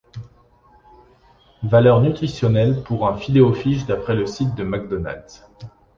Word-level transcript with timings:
Valeurs 1.61 2.01
nutritionnelles 2.01 2.81
pour 2.81 3.07
un 3.07 3.15
Filet-O-Fish 3.17 3.85
d'après 3.85 4.15
le 4.15 4.25
site 4.25 4.55
de 4.55 4.63
McDonald's. 4.63 5.47